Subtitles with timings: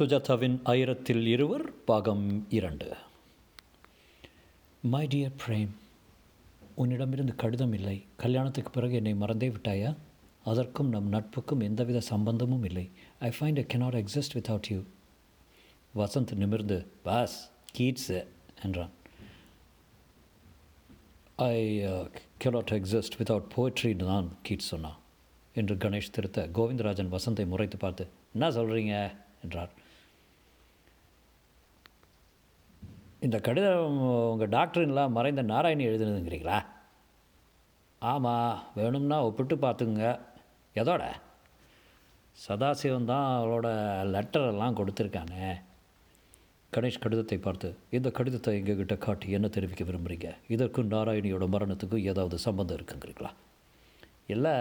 [0.00, 2.86] சுஜாதாவின் ஆயிரத்தில் இருவர் பாகம் இரண்டு.
[4.92, 5.72] மை டியர் பிரேம்
[6.82, 7.96] உன்னிடமிருந்து கடிதம் இல்லை.
[8.22, 9.90] கல்யாணத்துக்கு பிறகு என்னை மறந்தே விட்டாயா?
[10.44, 12.84] அதற்கும் நம் நட்புக்கும் எந்தவித சம்பந்தமும் இல்லை.
[13.18, 14.80] I find I cannot exist without you
[16.00, 17.36] Vasanth நிமிர்ந்து பாஸ்
[17.78, 18.24] கீட்ஸ்
[18.62, 18.94] என்றான்.
[21.36, 21.54] ஐ
[22.44, 24.98] கெனாட் எக்ஸிஸ்ட் வித்தவுட் போய்ட்ரின்னு தான் கீட்ஸ் சொன்னான்.
[25.54, 28.96] என்று கணேஷ் திருத்த கோவிந்தராஜன் வசந்தை முறைத்து பார்த்து என்ன சொல்கிறீங்க
[29.42, 29.78] என்றார்.
[33.26, 33.96] இந்த கடிதம்
[34.32, 36.58] உங்கள் டாக்டர்லாம் மறைந்த நாராயணி எழுதுனதுங்கிறீங்களா?
[38.02, 40.04] ஆமாம் வேணும்னா ஒப்பிட்டு பார்த்துங்க
[40.76, 41.02] எதோட?
[42.46, 43.66] சதாசிவம் தான் அவளோட
[44.14, 45.50] லெட்டரெல்லாம் கொடுத்துருக்கானே.
[46.72, 52.78] கணேஷ் கடிதத்தை பார்த்து இந்த கடிதத்தை எங்ககிட்ட காட்டி என்ன தெரிவிக்க விரும்புகிறீங்க இதற்கும் நாராயணியோட மரணத்துக்கும் ஏதாவது சம்பந்தம்
[52.78, 53.32] இருக்குங்கிறீங்களா?
[54.34, 54.56] இல்லை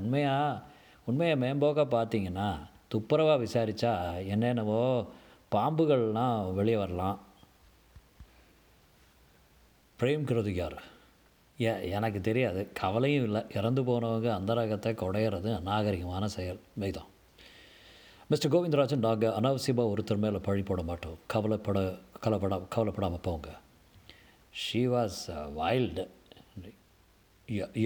[0.00, 0.62] உண்மையாக
[1.08, 2.50] உண்மையை மேம்போக்க பார்த்தீங்கன்னா
[2.94, 3.94] துப்புரவாக விசாரித்தா
[4.34, 4.84] என்னென்னவோ
[5.56, 7.18] பாம்புகள்லாம் வெளியே வரலாம்.
[10.00, 10.78] பிரேம்கிறது யார்?
[11.62, 12.60] ஏ எனக்கு தெரியாது.
[12.72, 13.42] கவலையும் இல்லை.
[13.54, 16.60] இறந்து போனவங்க அந்தரகத்தை கொடையிறது நாகரிகமான செயல்.
[16.80, 17.10] மெய்தான்.
[18.28, 21.18] மிஸ்டர் கோவிந்தராஜன் நாங்கள் அனாவசியமாக ஒருத்தர் மேலே பழி போட மாட்டோம்.
[21.26, 21.78] கவலைப்பட
[22.24, 23.48] கவலைப்படா கவலைப்படாமல் போங்க.
[24.60, 25.20] ஷீ வாஸ்
[25.58, 26.04] வைல்டு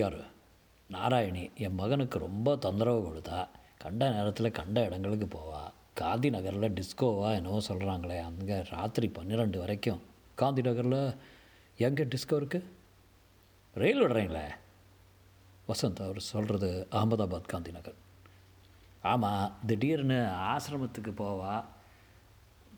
[0.00, 0.20] யார்?
[0.90, 1.44] நாராயணி.
[1.66, 3.38] என் மகனுக்கு ரொம்ப தொந்தரவு கொடுத்தா
[3.78, 5.62] கண்ட நேரத்தில் கண்ட இடங்களுக்கு போவா.
[5.94, 10.00] காந்தி நகரில் டிஸ்கோவா என்னவோ சொல்கிறாங்களே அங்கே ராத்திரி பன்னிரெண்டு வரைக்கும்.
[10.34, 11.00] காந்தி நகரில்
[11.76, 12.64] எங்கே டிஸ்கோ இருக்குது
[13.74, 14.50] ரயில் விடுறீங்களே?
[15.68, 17.94] வசந்த் அவர் சொல்கிறது அகமதாபாத் காந்தி நகர்.
[19.02, 21.64] ஆமாம் திடீர்னு ஆசிரமத்துக்கு போவா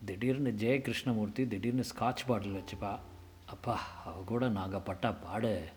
[0.04, 2.98] திடீர்னு ஜெய கிருஷ்ணமூர்த்தி திடீர்னு ஸ்காட்ச் பாட்டில் வச்சுப்பா.
[3.46, 5.68] அப்பா அவ கூட நாங்கள் பட்டா பாடு.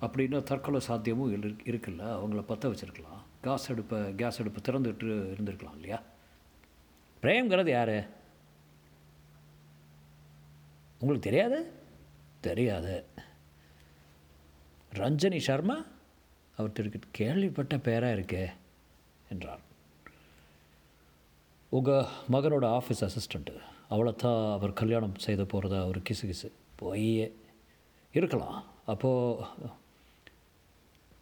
[0.00, 2.02] அப்படின்னா தற்கொலை சாத்தியமும் இரு- இருக்குல்ல?
[2.02, 3.22] அவங்கள பற்ற வச்சுருக்கலாம்.
[3.42, 6.02] கேஸ் அடுப்பை கேஸ் அடுப்பு திறந்துட்டு இருந்திருக்கலாம் இல்லையா?
[7.22, 8.15] பிரேம்ங்கிறது யார்?
[10.98, 11.72] உங்களுக்கு தெரியாது?
[12.40, 13.04] தெரியாது.
[14.94, 15.84] ரஞ்சனி சர்மா
[16.56, 18.50] அவர் திருக்கு கேள்விப்பட்ட பேராக இருக்கே
[19.30, 19.60] என்றார்.
[21.68, 27.36] உங்கள் மகனோட ஆஃபீஸ் அசிஸ்டண்ட்டு அவளை தான் அவர் கல்யாணம் செய்து போகிறதா ஒரு கிசு கிசு போயே.
[28.12, 28.64] இருக்கலாம்.
[28.86, 29.44] அப்போது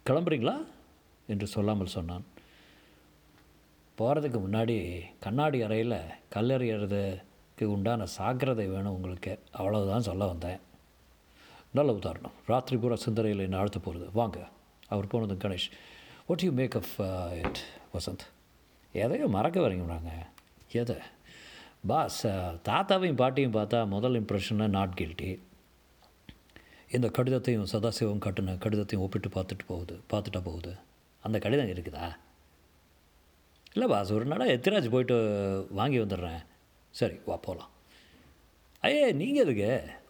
[0.05, 0.65] கிளம்புறீங்களா?
[1.27, 2.25] என்று சொல்லாமல் சொன்னான்.
[3.97, 5.95] போகிறதுக்கு முன்னாடி கண்ணாடி அறையில்
[7.55, 9.33] இதுக்கு உண்டான சாக்கிரதை வேணும் உங்களுக்கு.
[9.51, 10.57] அவ்வளவுதான் சொல்ல வந்தேன்.
[11.71, 12.31] நல்ல உதாரணம்.
[12.45, 14.47] ராத்திரி பூரா சிந்தனையில் என்ன அழுத்த போகிறது வாங்க
[14.87, 15.69] அவர் போனது Ganesh.
[16.25, 17.59] What you make up it
[17.93, 18.25] Vasanth?
[18.91, 20.11] எதையோ மறக்க வரீங்களாங்க
[20.71, 20.95] எதை?
[21.87, 25.39] பாஸ் தாத்தாவையும் பாட்டியும் பார்த்தா முதல் இம்ப்ரெஷன்னா நாட் கில்ட்டி
[26.91, 30.75] இந்த கடிதத்தையும் சதாசிவம் கட்டின கடிதத்தையும் ஒப்பிட்டு பார்த்துட்டு போகுது பார்த்துட்டா போகுது.
[31.21, 32.15] அந்த கடிதம் இருக்குதா?
[33.73, 36.43] இல்லை பாஸ் ஒரு நாளாக எத்திராஜ் போயிட்டு வாங்கி வந்துடுறேன்.
[36.99, 37.71] சரி வா போகலாம்
[38.83, 39.69] ஐயே நீங்கள் எதுக்கு?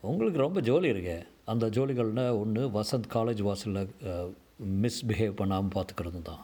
[0.09, 1.15] உங்களுக்கு ரொம்ப ஜோலி இருக்கு.
[1.51, 3.89] அந்த ஜோலிகள்னா ஒன்று வசந்த் காலேஜ் வாசலில்
[4.83, 6.43] மிஸ்பிஹேவ் பண்ணாமல் பார்த்துக்கிறது தான்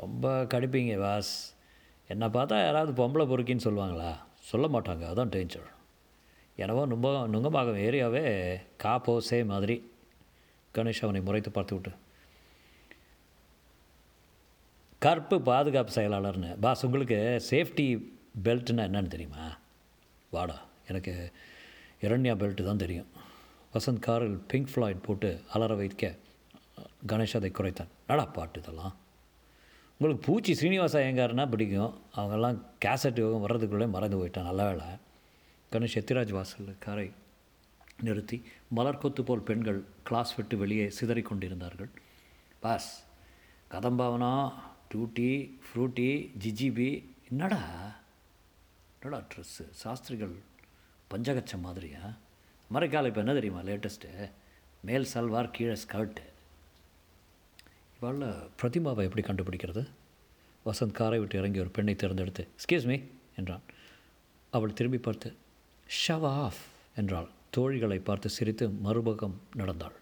[0.00, 1.32] ரொம்ப கடுப்பீங்க வாஸ்
[2.12, 4.10] என்னை பார்த்தா யாராவது பொம்பளை பொறுக்கின்னு சொல்லுவாங்களா?
[4.50, 5.68] சொல்ல மாட்டாங்க அதான் டேஞ்சர்
[6.58, 8.24] எனவோ நும்ப நுங்கம்பாக்கம் ஏரியாவே
[8.84, 9.76] காப்போ சே மாதிரி.
[10.74, 11.92] கணேஷ் அவனை முறைத்து பார்த்து விட்டு.
[15.04, 16.56] கற்பு பாதுகாப்பு செயலாளர்னு.
[16.60, 17.18] பாஸ் உங்களுக்கு
[17.50, 17.84] சேஃப்டி
[18.44, 19.58] பெல்ட்னா என்னன்னு தெரியுமா?
[20.30, 21.32] வாடா எனக்கு
[22.00, 23.06] இரண்யா பெல்ட்டு தான் தெரியும்.
[23.74, 26.16] வசந்த் காரில் பிங்க் ஃப்ளாய்ட் போட்டு அலற வைக்க
[27.12, 27.88] கணேஷ் அதை குறைத்தான்.
[28.08, 28.94] நடா பாட்டு இதெல்லாம்?
[29.98, 32.00] உங்களுக்கு பூச்சி ஸ்ரீனிவாச ஐயங்கார்னா பிடிக்கும்.
[32.16, 34.86] அவங்கெல்லாம் கேசட் யோகம் வர்றதுக்குள்ளே மறந்து போயிட்டான் நல்ல வேலை
[35.72, 37.12] கணேஷ் எத்திராஜ் வாசல் காரை
[38.00, 41.90] நிறுத்தி மலர் கொத்து போல் பெண்கள் கிளாஸ் விட்டு வெளியே சிதறிக் கொண்டிருந்தார்கள்.
[42.60, 42.90] பாஸ்
[43.70, 44.52] கதம்பாவனா
[44.94, 45.28] டூட்டி
[45.66, 46.08] ஃப்ரூட்டி
[46.44, 46.88] ஜிஜிபி
[47.30, 47.60] என்னடா?
[49.02, 50.34] என்னடா ட்ரெஸ்ஸு சாஸ்திரிகள்
[51.10, 52.00] பஞ்சகச்சம் மாதிரியா?
[52.74, 54.30] மறைக்கால இப்போ என்ன தெரியுமா லேட்டஸ்ட்டு
[54.80, 56.24] மேல் சல்வார் கீழே ஸ்கர்ட்டு
[57.96, 58.20] இவாள்
[58.60, 59.82] பிரதிமாவை எப்படி கண்டுபிடிக்கிறது?
[60.66, 62.96] வசந்த் காரை விட்டு இறங்கி ஒரு பெண்ணை தேர்ந்தெடுத்து எக்ஸ்கியூஸ் மீ
[63.36, 63.64] என்றான்.
[64.50, 65.28] அவள் திரும்பி பார்த்து
[66.00, 66.62] ஷவ் ஆஃப்
[66.96, 67.28] என்றாள்.
[67.56, 69.96] தோழிகளை பார்த்து சிரித்து மறுபக்கம் நடந்தாள்.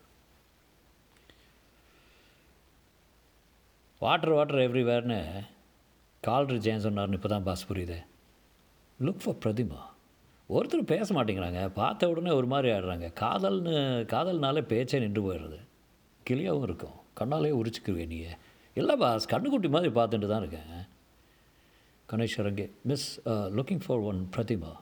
[4.04, 5.20] வாட்டர் வாட்டர் எவ்ரிவேர்னு
[6.22, 7.96] கால்ரு ஜெயன் சொன்னார்னு இப்போ தான் பாஸ் புரியுது.
[9.06, 9.80] லுக் ஃபார் பிரதிமா
[10.48, 11.62] ஒருத்தர் பேச மாட்டேங்கிறாங்க.
[11.78, 13.72] பார்த்த உடனே ஒரு மாதிரி ஆடுறாங்க காதல்னு
[14.12, 15.58] காதல்னாலே பேச்சே நின்று போயிடுறது.
[16.28, 16.96] கிளியாகவும் இருக்கும்.
[17.20, 18.18] கண்ணாலே உரிச்சுக்குருவேன் நீ
[18.80, 20.84] இல்லை பாஸ் கண்ணுக்குட்டி மாதிரி பார்த்துட்டு தான் இருக்கேன்.
[22.12, 23.08] Ganesh அரங்கே miss
[23.58, 24.72] looking for one Pratima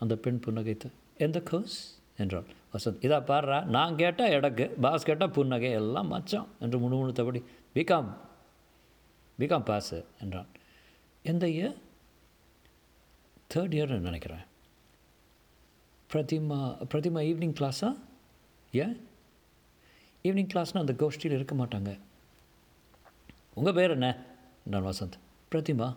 [0.00, 0.88] அந்த பெண் புன்னகைத்து
[1.26, 1.78] எந்த கோர்ஸ்
[2.22, 2.46] என்றாள்.
[2.74, 3.58] வசந்த் இதா பாடுறா?
[3.76, 7.42] நான் கேட்டால் எடக்கு பாஸ் கேட்டால் புன்னகை எல்லாம் மச்சம் என்று முணுமுணுத்தபடி
[7.76, 8.10] பிகாம்
[9.38, 10.46] பிகாம் பாஸு என்றான்
[11.22, 11.76] எந்த இயர்
[13.54, 14.44] தேர்ட் இயர்னு நினைக்கிறேன்.
[16.12, 17.96] பிரதிமா பிரதிமா ஈவினிங் கிளாஸா
[18.72, 19.06] ஏன்
[20.24, 21.98] ஈவினிங் கிளாஸ்னால் அந்த கோஷ்டியில் இருக்க மாட்டாங்க.
[23.54, 24.24] உங்கள் பேர் என்ன?
[24.62, 25.18] நான் வசந்த்.
[25.52, 25.96] பிரதிமா?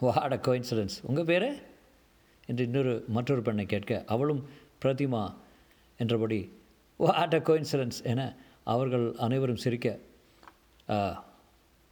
[0.00, 1.62] வாட கோயின்சிடன்ஸ் உங்கள் பேர்?
[2.46, 4.48] என்று இன்னொரு மற்றொரு பெண்ணை கேட்க அவளும்
[4.82, 5.34] பிரதிமா
[5.98, 6.52] என்றபடி
[6.96, 9.98] வாட் அ கோயின்சிடன்ஸ் என அவர்கள் அனைவரும் சிரிக்க
[10.88, 11.24] "ஆ,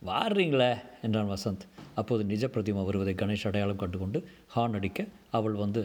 [0.07, 0.71] வாடுறீங்களே
[1.03, 1.65] என்றான் வசந்த்.
[2.01, 4.19] அப்போது நிஜ பிரதிமா வருவதை கணேஷ் அடையாளம் கண்டுகொண்டு
[4.55, 5.83] ஹார்ன் அடிக்க அவள் வந்து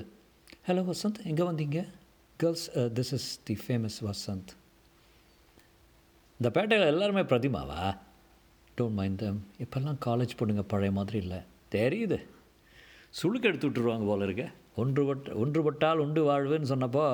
[0.67, 1.79] ஹலோ வசந்த் எங்கே வந்தீங்க?
[2.39, 2.65] Girls
[2.97, 4.51] this is the famous Vasanth.
[6.39, 7.81] இந்த பேட்டையில் எல்லாருமே பிரதிமாவா?
[8.77, 11.39] டோன்ட் மைண்ட் தம் இப்போல்லாம் காலேஜ் பொண்ணுங்க பழைய மாதிரி இல்லை.
[11.75, 12.17] தெரியுது.
[13.19, 14.45] சுளுக்கு எடுத்து விட்டுருவாங்க போல இருக்க.
[14.81, 17.05] ஒன்றுபட் ஒன்றுபட்டால் உண்டு வாழ்வுன்னு சொன்னப்போ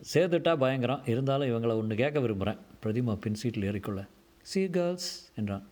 [0.00, 1.04] சேர்த்துட்டா பயங்கரம்.
[1.12, 4.02] இருந்தாலும் இவங்களை ஒன்று கேட்க விரும்புகிறேன் பிரதிமா பின் சீட்டில் ஏறிக்கொள்ள
[4.50, 5.10] சி கேர்ள்ஸ்
[5.40, 5.64] என்றான்.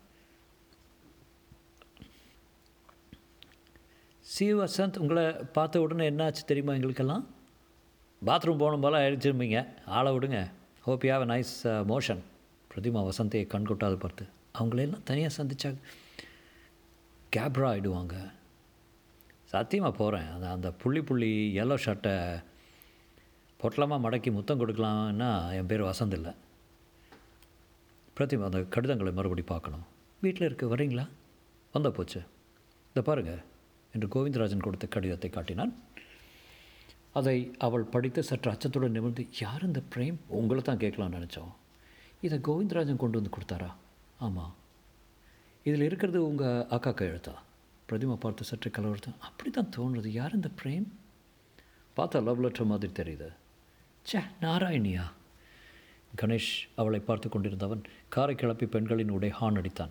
[4.32, 5.24] சி வசந்த் உங்களை
[5.56, 7.24] பார்த்த உடனே என்னாச்சு தெரியுமா எங்களுக்கெல்லாம்?
[8.26, 9.58] பாத்ரூம் போகணும் போல் அழிச்சிருப்பீங்க
[9.98, 10.40] ஆளை விடுங்க.
[10.86, 11.54] Hope you have nice
[11.92, 12.22] motion
[12.72, 14.24] Pratima வசந்தையை கண்கொட்டாது பார்த்து.
[14.58, 15.70] அவங்களெல்லாம் தனியாக சந்தித்தா
[17.36, 18.14] கேப்ரா ஆகிடுவாங்க
[19.52, 21.32] சத்தியமாக போகிறேன் அந்த அந்த புள்ளி புள்ளி
[21.62, 22.14] எல்லோ ஷர்ட்டை
[23.60, 26.32] பொட்டலமாக மடக்கி முத்தம் கொடுக்கலாம்னா என் பேர் வசந்த் இல்லை.
[28.20, 29.84] பிரதிமா அந்த கடிதங்களை மறுபடி பார்க்கணும்.
[30.22, 31.04] வீட்டில் இருக்க வரீங்களா?
[31.74, 32.20] வந்த போச்சு.
[32.90, 33.38] இதை பாருங்கள்
[33.94, 35.72] என்று கோவிந்தராஜன் கொடுத்த கடிதத்தை காட்டினான்.
[37.18, 37.36] அதை
[37.66, 40.18] அவள் படித்து சற்று அச்சத்துடன் நிமிர்ந்து யார் இந்த பிரேம்?
[40.38, 41.52] உங்களை தான் கேட்கலாம்னு நினச்சோம்.
[42.26, 43.70] இதை கோவிந்தராஜன் கொண்டு வந்து கொடுத்தாரா?
[44.26, 44.52] ஆமாம்
[45.68, 47.34] இதில் இருக்கிறது உங்கள் அக்கா கையெழுத்தா
[47.88, 50.86] பிரதிமா பார்த்து சற்று கலவரத்தான் அப்படி தான் தோணுது யார் இந்த பிரேம்?
[51.96, 53.30] பார்த்தா லவ் லெட்டர் மாதிரி தெரியுது.
[54.08, 55.06] ச்சே நாராயணியா?
[56.22, 59.88] கணேஷ் அவளை பார்த்து கொண்டிருந்தவன் காரை கிளப்பி பெண்களின் உடை ஹான் அடித்தான்.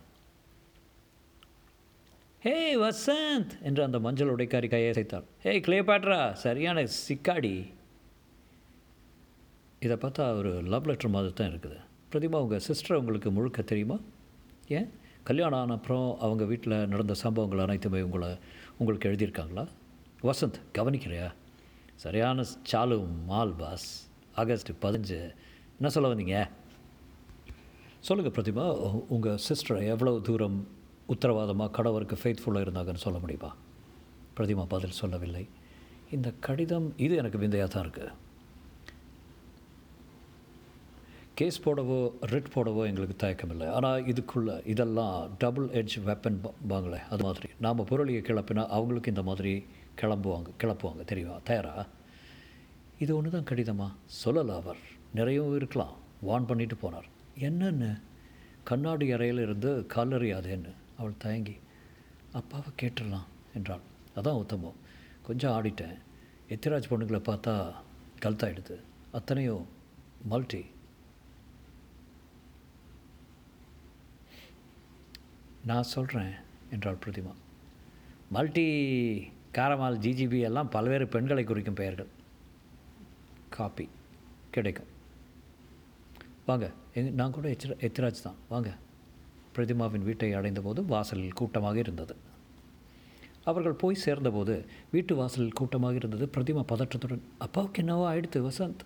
[2.40, 3.62] ஹே வசந்த்!
[3.62, 7.72] என்று அந்த மஞ்சள் உடைக்காரி கையை அசைத்தாள் ஹே கிளேபாட்ரா சரியான சிக்காடி.
[9.80, 11.78] இதை பார்த்தா ஒரு லவ் லெட்டர் மாதிரி தான் இருக்குது.
[12.12, 14.00] பிரதிமா உங்கள் சிஸ்டர் உங்களுக்கு முழுக்க தெரியுமா?
[14.68, 14.90] ஏன்?
[15.24, 18.38] கல்யாணம் ஆன அப்புறம் அவங்க வீட்டில் நடந்த சம்பவங்கள் அனைத்துமே உங்களை
[18.78, 19.68] உங்களுக்கு எழுதியிருக்காங்களா?
[20.24, 21.34] வசந்த் கவனிக்கிறியா?
[21.96, 24.10] சரியான சாலு மால் பாஸ்.
[24.36, 25.34] ஆகஸ்ட் பதினஞ்சு
[25.80, 26.38] என்ன சொல்ல வந்தீங்க?
[28.08, 28.64] சொல்லுங்கள் பிரதிமா
[29.16, 30.58] உங்கள் சிஸ்டர் எவ்வளவு தூரம்
[31.14, 33.52] உத்தரவாதமாக கடவுளுக்கு ஃபெய்த்ஃபுல்லாக இருந்தாங்கன்னு சொல்ல முடியுமா?
[34.38, 35.44] பிரதிமா பதில் சொல்லவில்லை.
[36.16, 38.12] இந்த கடிதம் இது எனக்கு விந்தையாக தான் இருக்குது
[41.40, 41.98] கேஸ் போடவோ
[42.34, 46.40] ரிட் போடவோ எங்களுக்கு தயக்கம் இல்லை ஆனால் இதுக்குள்ளே இதெல்லாம் டபுள் எட்ஜ் வெப்பன்
[46.72, 47.50] வாங்களே அது மாதிரி.
[47.66, 49.54] நாம் பொருளியை கிளப்பினா அவங்களுக்கு இந்த மாதிரி
[50.02, 51.04] கிளம்புவாங்க கிளப்புவாங்க.
[51.12, 51.38] தெரியுமா?
[51.50, 51.76] தயாரா?
[53.04, 53.90] இது ஒன்று தான் கடிதமா?
[54.24, 54.82] சொல்லலை அவர்.
[55.16, 55.96] நிறையவும் இருக்கலாம்.
[56.22, 57.10] வான் பண்ணிட்டு போனார்.
[57.40, 58.02] என்னென்னு?
[58.64, 61.58] கண்ணாடி அறையில் இருந்து கல்லறியாதேன்னு அவள் தயங்கி
[62.34, 63.80] அப்பாவை கேட்டுடலாம் என்றாள்.
[64.16, 64.74] அதான் உத்தமம்.
[65.24, 65.98] கொஞ்சம் ஆடிட்டேன்.
[66.50, 67.74] எத்திராஜ் பொண்ணுங்களை பார்த்தா
[68.22, 69.68] கல்த்தாயிடுது அத்தனையும்
[70.24, 70.66] மல்டி.
[75.66, 76.34] நான் சொல்கிறேன்
[76.72, 77.34] என்றாள் பிரதிமா.
[78.30, 78.68] மல்டி
[79.54, 82.08] காரமால் ஜிஜிபி எல்லாம் பல்வேறு பெண்களை குறிக்கும் பெயர்கள்.
[83.50, 83.90] காப்பி.
[84.52, 84.98] கிடைக்கும்.
[86.50, 86.68] வாங்க.
[86.94, 88.38] எங் நான் கூட எச்சிர எத்திராஜ் தான்.
[88.50, 88.70] வாங்க.
[89.56, 92.16] பிரதிமாவின் வீட்டை அடைந்தபோது வாசலில் கூட்டமாக இருந்தது.
[93.44, 94.56] அவர்கள் போய் சேர்ந்தபோது
[94.92, 98.84] வீட்டு வாசலில் கூட்டமாக இருந்தது பிரதிமா பதற்றத்துடன் அப்பாவுக்கு என்னவோ ஆயிடுத்து வசந்த்?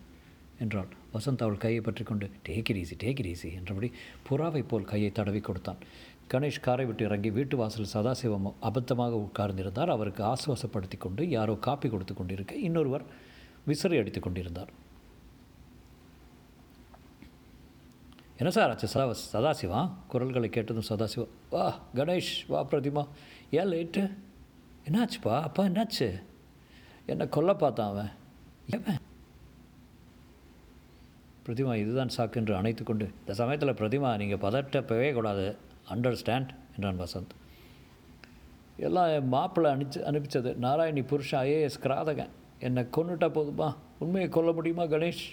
[0.59, 0.89] என்றாள்.
[1.13, 3.91] வசந்த் அவள் கையை பற்றி கொண்டு take it easy take it easy என்றபடி
[4.29, 5.81] புறாவைப் போல் கையை தடவி கொடுத்தான்.
[6.33, 9.89] கணேஷ் காரை விட்டு இறங்கி வீட்டு வாசல் சதாசிவம் அபத்தமாக உட்கார்ந்திருந்தார்.
[9.97, 13.05] அவருக்கு ஆசுவாசப்படுத்தி கொண்டு யாரோ காப்பி கொடுத்து கொண்டிருக்க இன்னொருவர்
[13.65, 14.71] விசிறி அடித்து கொண்டிருந்தார்.
[18.43, 19.91] என்ன சார் ஆச்சு சதா சதாசிவா?
[20.07, 23.07] குரல்களை கேட்டதும் சதாசிவா வா கணேஷ் வா பிரதிமா
[23.51, 24.13] ஏன் லேட்டு
[24.89, 25.41] என்னாச்சுப்பா?
[25.41, 26.21] அப்பா என்னாச்சு?
[27.05, 28.09] என்னை கொல்ல பார்த்தான் அவன்.
[28.73, 28.95] ஏன்?
[31.45, 35.57] பிரதிமா இதுதான் சாக்கு என்று அணைத்து கொண்டு இந்த சமயத்தில் பிரதிமா நீங்கள் பதட்டப்பவே கூடாது.
[35.89, 37.33] அண்டர்ஸ்டாண்ட் என்றான் வசந்த்.
[38.77, 40.55] எல்லாம் என் மாப்பிள்ளை அனுப்பிச்சு அனுப்பிச்சது.
[40.55, 42.29] நாராயணி புருஷன் ஐஏஎஸ் கிராதகன்.
[42.59, 43.75] என்னை கொண்டுட்டா போதுமா?
[43.99, 45.23] உண்மையை கொல்ல முடியுமா கணேஷ்?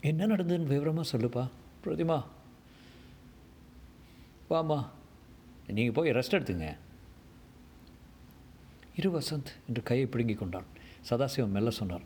[0.00, 1.48] என்ன நடந்ததுன்னு விவரமாக சொல்லுப்பா.
[1.84, 2.24] பிரதிமா.
[4.50, 4.86] வாம்மா.
[5.66, 6.76] நீங்கள் போய் ரெஸ்ட் எடுத்துங்க.
[8.96, 10.64] இரு வசந்த் என்று கையை பிடுங்கி கொண்டான்.
[11.10, 12.00] சதாசிவம் மெல்ல சொன்னார்.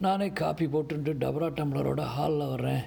[0.00, 2.82] நானே காப்பி போட்டுட்டு டபரா டம்ளரோட ஹாலில் வர்றேன்.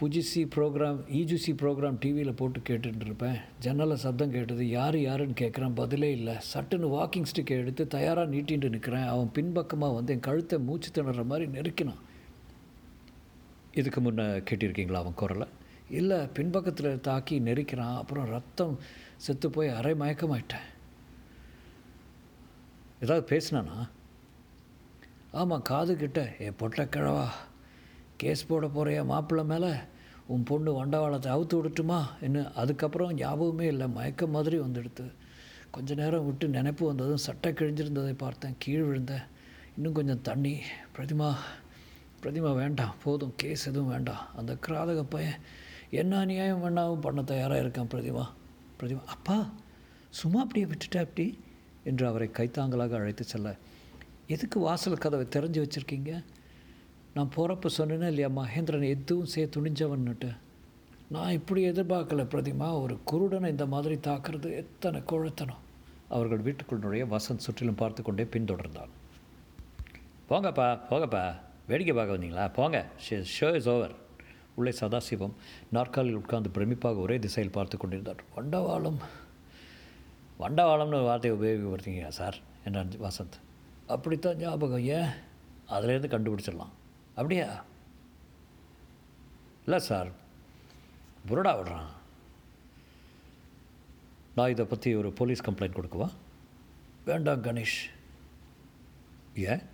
[0.00, 3.36] புஜிசி ப்ரோக்ராம் இஜிசி ப்ரோக்ராம் டிவியில் போட்டு கேட்டுட்டு இருப்பேன்.
[3.58, 6.34] ஜன்னலில் சப்தம் கேட்டது யார் யாருன்னு கேட்குறான் பதிலே இல்லை.
[6.34, 11.50] சட்டுன்னு வாக்கிங் ஸ்டிக்கை எடுத்து தயாராக நீட்டின்ட்டு நிற்கிறேன் அவன் பின்பக்கமாக வந்து என் கழுத்தை மூச்சு திணற மாதிரி
[11.50, 12.10] நெருக்கினான்.
[13.74, 15.46] இதுக்கு முன்னே கேட்டிருக்கீங்களா அவன் குரலை?
[15.90, 18.78] இல்லை பின்பக்கத்தில் தாக்கி நெரிக்கிறான் அப்புறம் ரத்தம்
[19.16, 20.68] செத்து போய் அரை மயக்கமாயிட்டேன்.
[23.00, 23.88] ஏதாவது பேசினானா?
[25.32, 27.26] ஆமாம் காது கிட்ட ஏ பொட்டை கிழவா
[28.16, 29.72] கேஸ் போட போகிற மாப்பிள்ளை மேலே?
[30.26, 32.04] உன் பொண்ணு வண்டவாளத்தை அவுத்து விடட்டுமா?
[32.20, 35.12] என்ன அதுக்கப்புறம் ஞாபகமே இல்லை மயக்கம் மாதிரி வந்துடுத்து.
[35.70, 39.26] கொஞ்ச நேரம் விட்டு நினைப்பு வந்ததும் சட்டை கிழிஞ்சிருந்ததை பார்த்தேன் கீழ் விழுந்தேன்.
[39.76, 40.60] இன்னும் கொஞ்சம் தண்ணி
[40.96, 41.34] பிரதிமா
[42.22, 44.26] பிரதிமா வேண்டாம் போதும் கேஸ் எதுவும் வேண்டாம்.
[44.36, 45.38] அந்த கிராதக பையன்
[45.90, 48.28] என்ன அநியாயம் வேணாவும் பண்ண தயாராக இருக்கான் பிரதிமா.
[48.80, 49.50] பிரதிமா அப்பா
[50.10, 51.40] சும்மா அப்படியே விட்டுட்டா அப்படி
[51.84, 53.56] என்று அவரை கைத்தாங்கலாக அழைத்து செல்ல.
[54.26, 56.24] எதுக்கு வாசல் கதவை திறஞ்சு வச்சுருக்கீங்க?
[57.14, 60.36] நான் போகிறப்ப சொன்னேனே இல்லையா மகேந்திரன் எதுவும் செய்ய துணிஞ்சவன்னுட்டு.
[61.08, 65.60] நான் இப்படி எதிர்பார்க்கல பிரதிமா ஒரு குருடனை இந்த மாதிரி தாக்குறது எத்தனை குழத்தனம்.
[66.08, 68.92] அவர்கள் வீட்டுக்குள் நுழைய வசந்த் சுற்றிலும் பார்த்து கொண்டே பின்தொடர்ந்தான்.
[70.28, 71.36] போங்கப்பா போங்கப்பா.
[71.72, 72.52] வேடிக்கை பார்க்க வந்தீங்களா?
[72.52, 72.86] போங்க.
[73.40, 73.94] ஷோ இஸ் ஓவர்
[74.54, 75.32] உள்ளே சதாசிவம்
[75.68, 78.24] நாற்காலில் உட்கார்ந்து பிரமிப்பாக ஒரே திசையில் பார்த்து கொண்டிருந்தார்.
[78.36, 78.96] வண்டவாளம்.
[80.40, 82.36] வண்டவாளம்னு ஒரு வார்த்தையை உபயோகப்படுத்திங்களா சார்?
[82.64, 83.38] என்றான் வசந்த்.
[83.86, 84.78] அப்படித்தான் ஞாபகம்.
[84.78, 85.08] ஏன்?
[85.68, 86.68] அதிலேருந்து கண்டுபிடிச்சிடலாம்.
[87.08, 87.64] அப்படியா?
[89.64, 90.08] இல்லை சார்.
[91.28, 91.90] புரடா விடுறான்.
[94.34, 96.10] நான் இதை பற்றி ஒரு போலீஸ் கம்ப்ளைண்ட் கொடுக்கவா?
[97.04, 97.82] வேண்டாம் கணேஷ்.
[99.34, 99.71] ஏன்?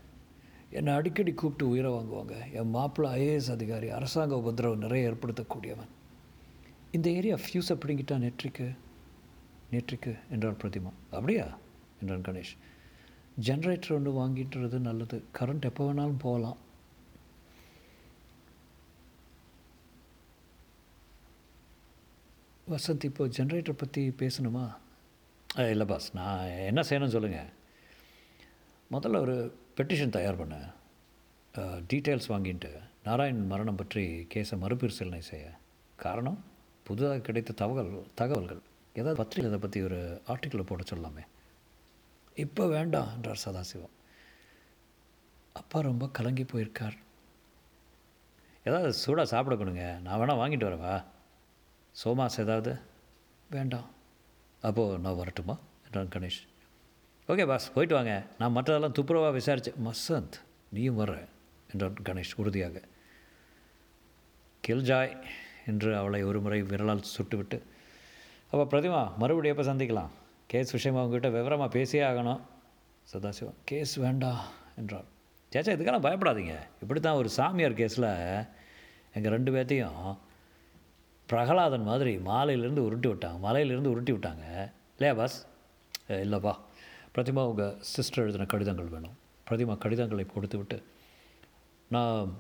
[0.70, 2.52] என்னை அடிக்கடி கூப்பிட்டு உயிரை வாங்குவாங்க.
[2.52, 5.88] என் மாப்பிள்ளை ஐஏஎஸ் அதிகாரி அரசாங்க உபதிரவம் நிறைய ஏற்படுத்தக்கூடியவன்.
[6.90, 8.76] இந்த ஏரியா ஃப்யூஸை பிடுங்கிட்டா நெற்றிக்கு
[9.72, 10.90] நேற்றுக்கு என்றான் பிரதிமா.
[11.10, 11.58] அப்படியா?
[12.00, 12.56] என்றான் கணேஷ்.
[13.40, 15.25] ஜென்ரேட்டர் ஒன்று வாங்கிட்டுறது நல்லது.
[15.38, 16.56] கரண்ட் எப்போ வேணாலும் போகலாம்.
[22.70, 24.76] வசந்த் இப்போது ஜென்ரேட்டர் பற்றி பேசணுமா?
[25.56, 27.56] இல்லை பாஸ் நான் என்ன செய்யணும்னு சொல்லுங்கள்
[28.92, 30.68] முதல்ல ஒரு பெட்டிஷன் தயார் பண்ணேன்
[31.90, 32.70] டீட்டெயில்ஸ் வாங்கிட்டு
[33.04, 35.47] நாராயண் மரணம் பற்றி கேஸை மறுபரிசீலனை செய்ய.
[36.04, 36.38] காரணம்
[36.88, 38.61] புதுதாக கிடைத்த தகவல் தகவல்கள்.
[38.99, 39.99] ஏதாவது பத்திரிகை இதை பற்றி ஒரு
[40.32, 41.25] ஆர்டிக்கிளை போட சொல்லலாமே.
[42.44, 43.94] இப்போ வேண்டாம் என்றார் சதாசிவம்.
[45.61, 46.97] அப்பா ரொம்ப கலங்கி போயிருக்கார்.
[48.68, 50.94] ஏதாவது சூடாக சாப்பிட கொடுங்க நான் வேணால் வாங்கிட்டு வரவா?
[52.02, 52.73] சோமாஸ் ஏதாவது?
[53.50, 53.88] வேண்டாம்.
[54.62, 55.56] அப்போது நான் வரட்டுமா?
[55.85, 56.40] என்றான் கணேஷ்.
[57.32, 58.12] ஓகே பாஸ் போயிட்டு வாங்க.
[58.40, 60.37] நான் மற்றதெல்லாம் துப்புரவாக விசாரித்தேன் மசந்த்
[60.75, 61.16] நீயும் வர்ற
[61.73, 62.76] என்றான் கணேஷ் உறுதியாக.
[64.64, 65.12] கில்ஜாய்
[65.70, 67.58] என்று அவளை ஒரு முறை விரலால் சுட்டுவிட்டு
[68.50, 70.12] அப்போ பிரதிமா மறுபடியும் எப்போ சந்திக்கலாம்?
[70.52, 72.40] கேஸ் விஷயமா உங்ககிட்ட விவரமாக பேசியே ஆகணும்.
[73.12, 74.40] சதாசிவம் கேஸ் வேண்டாம்
[74.82, 75.08] என்றார்
[75.52, 76.56] சேச்சா இதுக்கெல்லாம் பயப்படாதீங்க.
[76.82, 78.11] இப்படி தான் ஒரு சாமியார் கேஸில்
[79.16, 80.00] எங்கள் ரெண்டு பேர்த்தையும்
[81.32, 84.47] பிரகலாதன் மாதிரி மாலையிலேருந்து உருட்டி விட்டாங்க மலையிலேருந்து உருட்டி விட்டாங்க.
[84.97, 85.38] இல்லையா பாஸ்
[86.25, 86.54] இல்லைப்பா
[87.18, 89.16] பிரதிமா உங்கள் சிஸ்டர் எழுதின கடிதங்கள் வேணும்.
[89.50, 90.82] பிரதிமா கடிதங்களை கொடுத்து விட்டு
[91.88, 92.37] நான்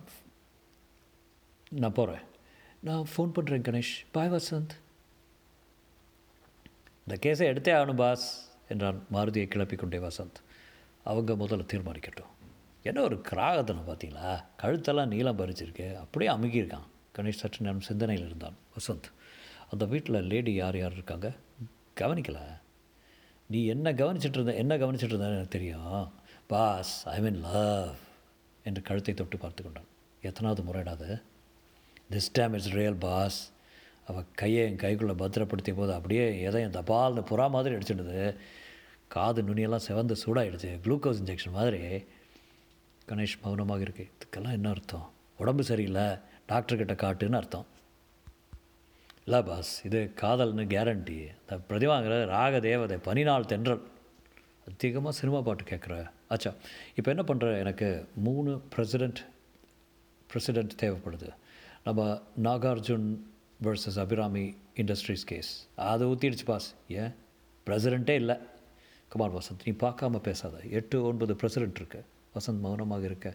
[1.70, 2.20] நான் போகிறேன்
[2.80, 4.06] நான் ஃபோன் பண்ணுறேன் கணேஷ்.
[4.12, 4.74] பாய் வசந்த்.
[7.06, 10.38] இந்த கேஸை எடுத்தே ஆகணும் பாஸ் என்றான் மாருதியை கிளப்பி கொண்டே வசந்த்.
[11.04, 12.30] அவங்க முதல்ல தீர்மானிக்கட்டும்.
[12.82, 15.94] என்ன ஒரு கிராகத்தனம் பார்த்தீங்களா கழுத்தெல்லாம் நீளம் பறிச்சிருக்கு.
[15.94, 16.86] அப்படியே அமுகியிருக்கான்
[17.18, 19.10] கணேஷ் சற்று நேரம் சிந்தனையில் இருந்தான் வசந்த்.
[19.70, 21.32] அந்த வீட்டில் லேடி யார் யார் இருக்காங்க?
[22.00, 22.46] கவனிக்கலை.
[23.52, 26.08] நீ என்ன கவனிச்சிட்டு இருந்த என்ன கவனிச்சிட்டு இருந்தான்னு எனக்கு தெரியும்.
[26.52, 27.94] பாஸ் ஐ மீன் லவ்
[28.68, 29.88] என்று கழுத்தை தொட்டு பார்த்து கொண்டான்.
[30.28, 31.08] எத்தனாவது முறையிடாது
[32.12, 33.38] this time it's real boss
[34.08, 38.18] அவள் கையை என் கைக்குள்ளே பத்திரப்படுத்திய போது அப்படியே எதையும் தபால்னு புறா மாதிரி அடிச்சிடுது.
[39.14, 41.82] காது நுனியெல்லாம் செவந்து சூடாயிடுச்சு குளுக்கோஸ் இன்ஜெக்ஷன் மாதிரி.
[43.10, 45.08] கணேஷ் மௌனமாக இருக்குது இதுக்கெல்லாம் என்ன அர்த்தம்?
[45.38, 46.06] உடம்பு சரியில்லை.
[46.50, 47.66] டாக்டர்கிட்ட காட்டுன்னு அர்த்தம்.
[49.28, 53.82] இல்லை பாஸ் இது காதல்னு கேரண்டி இந்த பிரதிவாங்கிற ராக தேவதை பனிநாள் தென்றல்.
[54.68, 56.10] அதிகமாக சினிமா பாட்டு கேட்குற.
[56.28, 56.54] ஆச்சா
[56.94, 59.20] இப்போ என்ன பண்ணுற எனக்கு மூணு பிரசிடெண்ட்
[60.32, 61.28] பிரசிடெண்ட் தேவைப்படுது.
[61.84, 63.16] நம்ம Nagarjun
[63.62, 66.74] versus Abhirami industries case அதை ஊற்றிடுச்சு பாஸ்.
[66.88, 67.14] ஏன்?
[67.66, 68.36] பிரசிடெண்ட்டே இல்லை.
[69.08, 70.56] குமார் வசந்த் நீ பார்க்காம பேசாத.
[70.70, 72.04] எட்டு ஒன்பது பிரசிடெண்ட் இருக்கு.
[72.34, 73.34] வசந்த் மௌனமாக இருக்க.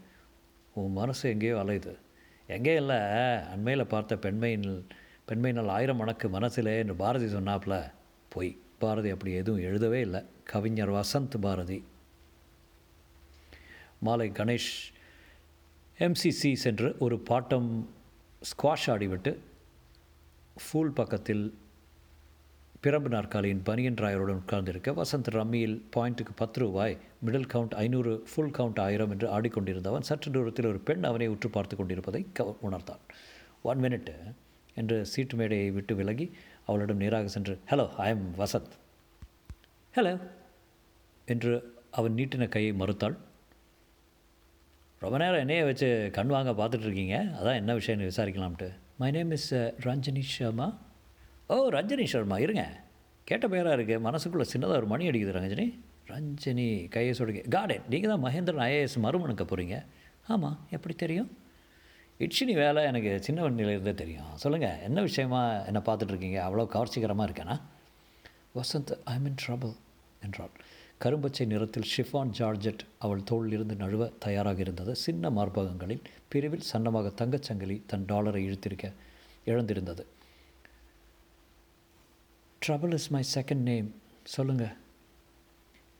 [0.73, 1.95] உன் மனசு எங்கேயோ அலையுது.
[2.47, 3.01] எங்கேயும் இல்லை.
[3.53, 4.87] அண்மையில் பார்த்த பெண்மையின்
[5.25, 7.91] பெண்மையினால் ஆயிரம் மணக்கு மனசிலே என்று பாரதி சொன்னாப்புல
[8.29, 8.57] பொய்.
[8.79, 10.23] பாரதி அப்படி எதுவும் எழுதவே இல்லை.
[10.43, 11.83] கவிஞர் வசந்த் பாரதி.
[13.99, 14.79] மாலை கணேஷ்
[15.99, 17.85] எம்சிசி சென்று ஒரு பாட்டம்
[18.39, 19.37] ஸ்குவாஷ் ஆடிவிட்டு
[20.63, 21.57] ஃபூல் பக்கத்தில்
[22.83, 28.79] பிரம்பு நாற்காலியின் பனியன் ராயருடன் உட்கார்ந்திருக்க வசந்த் ரம்மியில் பாயிண்ட்டுக்கு பத்து ரூபாய் மிடில் கவுண்ட் ஐநூறு ஃபுல் கவுண்ட்
[28.79, 32.99] ஆயிரம் என்று ஆடிக்கொண்டிருந்தவன் சற்று தூரத்தில் ஒரு பெண் அவனை உற்று பார்த்து கொண்டிருப்பதை க உணர்ந்தான்.
[33.61, 34.13] ஒன் மினிட்டு
[34.79, 36.27] என்று சீட்டு மேடையை விட்டு விலகி
[36.67, 38.73] அவளிடம் நேராக சென்று hello I am Vasanth
[39.93, 40.13] hello
[41.33, 41.51] என்று
[41.97, 43.15] அவன் நீட்டின கையை மறுத்தாள்.
[45.01, 45.87] ரொம்ப நேரம் என்னையை வச்சு
[46.17, 47.15] கண் வாங்க பார்த்துட்டு இருக்கீங்க.
[47.39, 48.67] அதான் என்ன விஷயம்னு விசாரிக்கலாம்ட்டு.
[49.01, 49.51] My name is
[49.85, 50.67] Ranjani Sharma
[51.53, 52.63] oh Ranjani Sharma இருங்க.
[53.29, 55.67] கேட்ட பேராக இருக்குது மனசுக்குள்ளே சின்னதாக ஒரு மணி அடிக்குது ரஞ்சனி
[56.11, 59.75] ரஞ்சனி கையை சொல்லுங்க கார்டன் நீங்கள் தான் மகேந்திரன் ஐஏஎஸ் மறுமணுக்க போகிறீங்க
[60.33, 61.29] ஆமாம் எப்படி தெரியும்?
[62.23, 64.31] இட்சினி வேலை எனக்கு சின்ன வண்டியிலேருந்தே தெரியும்.
[64.35, 66.39] சொல்லுங்கள் என்ன விஷயமா என்னை பார்த்துட்ருக்கீங்க?
[66.47, 67.55] அவ்வளோ கவர்ச்சிகரமாக இருக்கேனா?
[68.57, 69.73] வசந்த் ஐ இன் ட்ரபிள்
[70.25, 70.53] என்றாள்.
[71.03, 74.95] கரும்பச்சை நிறத்தில் ஷிஃபான் ஜார்ஜெட் அவள் தோளிலிருந்து நழுவ தயாராக இருந்தது.
[75.05, 78.87] சின்ன மார்பகங்களில் பிரிவில் சன்னமாக தங்கச்சங்கிலி தன் டாலரை இழுத்திருக்க
[79.45, 80.03] இழந்திருந்தது
[82.61, 83.89] trouble is my second name
[84.35, 84.75] சொல்லுங்கள்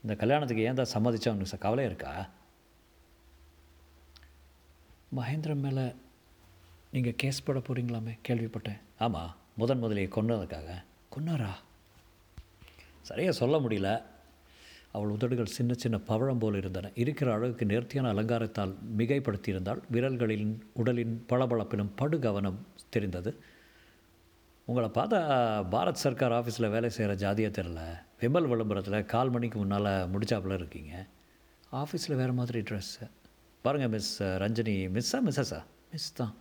[0.03, 2.13] இந்த கல்யாணத்துக்கு ஏன் தான் சம்மதிச்சா உனக்கு கவலை இருக்கா?
[5.17, 5.83] மகேந்திரன் மேலே
[6.93, 8.79] நீங்கள் கேஸ் போட போகிறீங்களாமே கேள்விப்பட்டேன்.
[8.97, 10.69] ஆமாம் முதன் முதலியை கொன்னதுக்காக.
[11.15, 11.53] கொன்னாரா?
[13.01, 14.01] சரியாக சொல்ல முடியல.
[14.91, 16.91] அவள் உதடுகள் சின்ன சின்ன பவழம் போல் இருந்தன.
[16.95, 22.59] இருக்கிற அளவுக்கு நேர்த்தியான அலங்காரத்தால் மிகைப்படுத்தியிருந்தால் விரல்களின் உடலின் பளபளப்பிலும் படுகவனம்
[22.89, 23.31] தெரிந்தது.
[24.65, 25.19] உங்களை பார்த்தா
[25.71, 27.79] பாரத் சர்க்கார் ஆஃபீஸில் வேலை செய்கிற ஜாதியாக தெரில.
[28.23, 31.05] விமல் விளம்பரத்தில் கால் மணிக்கு முன்னால் முடிச்சாப்புல இருக்கீங்க.
[31.71, 33.09] ஆஃபீஸில் வேறு மாதிரி ட்ரெஸ்ஸு
[33.61, 36.33] பாருங்கள் மிஸ் ரஞ்சனி மிஸ்ஸா மிஸ்ஸஸா மிஸ் தான்.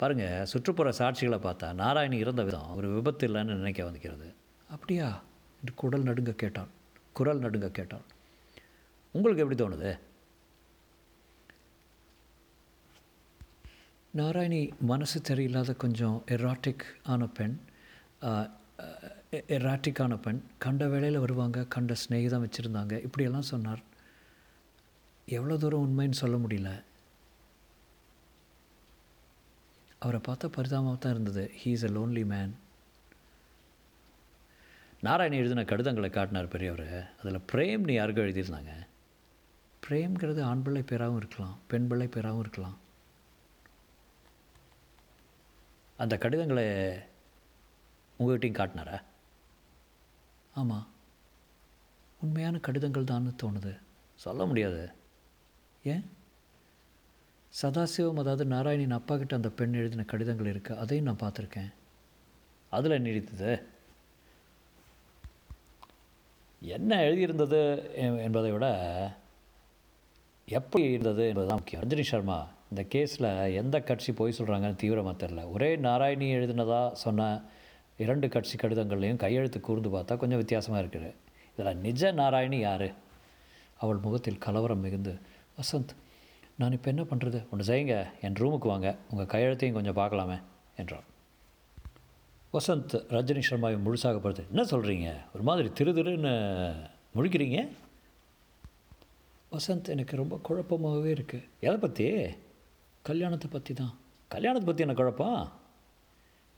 [0.00, 4.28] பாருங்கள் சுற்றுப்புற சாட்சிகளை பார்த்தா நாராயணி இறந்த விதம் ஒரு விபத்து இல்லைன்னு நினைக்க வந்துக்கிறது.
[4.70, 5.08] அப்படியா?
[5.60, 6.70] என்று குடல் நடுங்க கேட்டான்.
[7.12, 8.06] குரல் நடுங்க கேட்டான்.
[9.14, 9.98] உங்களுக்கு எப்படி தோணுது?
[14.16, 17.56] நாராயணி மனசு தெரியில்லாத கொஞ்சம் எராட்டிக் ஆன பெண்
[19.32, 22.94] எராட்டிக்கான பெண் கண்ட வேலையில் வருவாங்க கண்ட ஸ்நேகிதம் வச்சுருந்தாங்க.
[23.02, 23.82] இப்படியெல்லாம் சொன்னார்.
[25.26, 26.70] எவ்வளோ தூரம் உண்மைன்னு சொல்ல முடியல.
[30.02, 31.42] அவரை பார்த்தா பரிதாபமாக தான் இருந்தது.
[31.62, 32.52] He is a lonely man
[35.02, 37.10] Narayani எழுதின கடிதங்களை காட்டினார் பெரியவர்.
[37.20, 38.72] அதில் பிரேம்னு யாருக்கும் எழுதியிருந்தாங்க.
[39.86, 42.78] பிரேம்ங்கிறது ஆண் பிள்ளை பேராகவும் இருக்கலாம் பெண் பிள்ளை பேராகவும் இருக்கலாம்.
[45.96, 46.64] அந்த கடிதங்களை
[48.18, 48.98] உங்கள்கிட்டையும் காட்டினாரா?
[50.54, 50.86] ஆமாம்
[52.20, 53.72] உண்மையான கடிதங்கள் தான்னு தோணுது.
[54.14, 54.92] சொல்ல முடியாது.
[55.82, 56.04] ஏன்?
[57.58, 61.70] சதாசிவம் அதாவது நாராயணின் அப்பா கிட்ட அந்த பெண் எழுதின கடிதங்கள் இருக்குது அதையும் நான் பார்த்துருக்கேன்.
[62.72, 63.52] அதில் நீடித்தது
[66.62, 67.60] என்ன எழுதியிருந்தது
[68.26, 68.66] என்பதை விட
[70.56, 71.82] எப்படி இருந்தது என்பதுதான் முக்கியம்.
[71.82, 72.38] ரஞ்சினி சர்மா
[72.70, 73.28] இந்த கேஸில்
[73.60, 77.30] எந்த கட்சி போய் சொல்கிறாங்கன்னு தீவிரமாக தெரில ஒரே நாராயணி எழுதினதாக சொன்ன
[78.04, 81.10] இரண்டு கட்சி கடிதங்கள்லையும் கையெழுத்து கூர்ந்து பார்த்தா கொஞ்சம் வித்தியாசமாக இருக்குது.
[81.56, 82.88] இதில் நிஜ நாராயணி யார்?
[83.82, 85.14] அவள் முகத்தில் கலவரம் மிகுந்து
[85.58, 85.92] வசந்த்
[86.60, 87.96] நான் இப்போ என்ன பண்ணுறது ஒன்று செய்யுங்க.
[88.26, 88.88] என் ரூமுக்கு வாங்க.
[89.10, 90.36] உங்கள் கையெழுத்தையும் கொஞ்சம் பார்க்கலாமே
[90.80, 91.06] என்றான்.
[92.54, 96.32] வசந்த் ரஜினி சர்மாவை முழுசாக பார்த்து என்ன சொல்கிறீங்க ஒரு மாதிரி திரு திருன்னு
[97.16, 97.58] முழிக்கிறீங்க?
[99.52, 102.06] வசந்த் எனக்கு ரொம்ப குழப்பமாகவே இருக்குது எதை பற்றி
[103.08, 103.94] கல்யாணத்தை பற்றி தான்.
[104.34, 105.40] கல்யாணத்தை பற்றி என்ன குழப்பம்?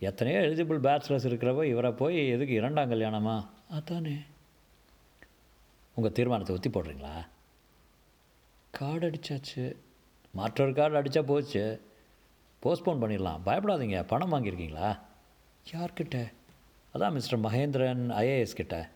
[0.08, 3.36] எத்தனையோ எலிஜிபிள் பேச்சுலர்ஸ் இருக்கிறவோ இவரை போய் எதுக்கு இரண்டாம் கல்யாணமா?
[3.78, 4.16] அதானே.
[5.96, 7.14] உங்கள் தீர்மானத்தை ஒத்தி போடுறீங்களா?
[8.78, 9.64] காடு அடித்தாச்சு
[10.32, 11.80] மற்றொரு கார்டு அடித்தா போச்சு.
[12.62, 13.40] போஸ்ட்போன் பண்ணிடலாம்.
[13.46, 14.02] பயப்படாதீங்க.
[14.02, 14.98] பணம் வாங்கியிருக்கீங்களா?
[15.72, 16.32] யார்கிட்ட?
[16.94, 18.90] அதான் மிஸ்டர் மகேந்திரன் ஐஏஎஸ் கிட்ட.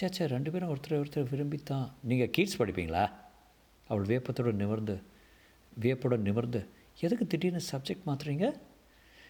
[0.00, 1.90] சேச்சே ரெண்டு பேரும் ஒருத்தர் ஒருத்தர் விரும்பித்தான்.
[2.02, 3.10] நீங்கள் கீட்ஸ் படிப்பீங்களா?
[3.88, 5.02] அவள் வியப்பத்தோடு நிமிர்ந்து
[5.80, 6.68] வியப்போடு நிமிர்ந்து
[7.00, 8.60] எதுக்கு திடீர்னு சப்ஜெக்ட் மாற்றுறீங்க